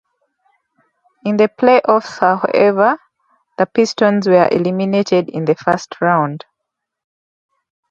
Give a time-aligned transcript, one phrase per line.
[1.25, 2.97] In the playoffs, however,
[3.59, 6.43] the Pistons were eliminated in the first round.